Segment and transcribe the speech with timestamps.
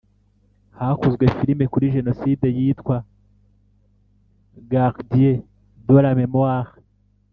[0.79, 2.95] Hakozwe filimi kuri Jenoside yitwa
[4.71, 5.43] Gardiens
[5.87, 6.71] de la Memoire